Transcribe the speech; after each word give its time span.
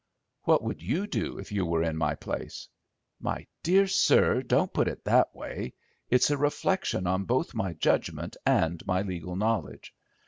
"What 0.45 0.63
would 0.63 0.81
you 0.81 1.05
do 1.05 1.37
if 1.37 1.51
you 1.51 1.63
were 1.63 1.83
in 1.83 1.95
my 1.95 2.15
place?" 2.15 2.67
"My 3.19 3.45
dear 3.61 3.85
sir, 3.85 4.41
don't 4.41 4.73
put 4.73 4.87
it 4.87 5.03
that 5.05 5.35
way. 5.35 5.75
It's 6.09 6.31
a 6.31 6.37
reflection 6.37 7.05
on 7.05 7.25
both 7.25 7.53
my 7.53 7.73
judgment 7.73 8.35
and 8.43 8.83
my 8.87 9.03
legal 9.03 9.35
knowledge. 9.35 9.93